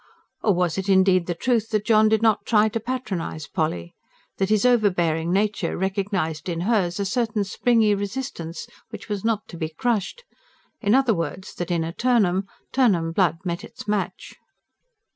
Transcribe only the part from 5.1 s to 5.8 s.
nature